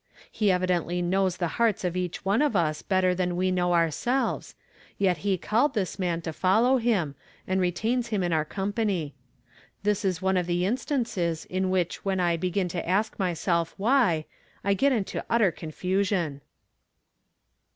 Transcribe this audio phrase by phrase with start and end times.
[0.31, 3.73] He evi dently knows the hearts of each one of us better than we know
[3.75, 4.55] ourselves;
[4.97, 7.13] yet he called this man to follow him,
[7.47, 9.13] and retains him in our company.
[9.83, 14.25] This is one of the instances in which when I begin to ask myself' Why'?
[14.63, 16.41] I get into utter con lusion.